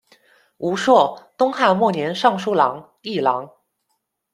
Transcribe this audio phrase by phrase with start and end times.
[0.57, 3.47] 吴硕，东汉末年尚书郎、议郎。